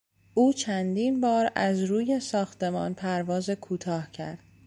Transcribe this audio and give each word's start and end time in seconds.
او 0.33 0.53
چندین 0.53 1.21
بار 1.21 1.51
از 1.55 1.83
روی 1.83 2.19
ساختمان 2.19 2.93
پرواز 2.93 3.49
کوتاه 3.49 4.11
کرد 4.11 4.39